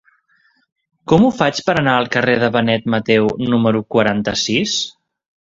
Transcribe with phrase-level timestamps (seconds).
[1.11, 4.77] Com ho faig per anar al carrer de Benet Mateu número quaranta-sis?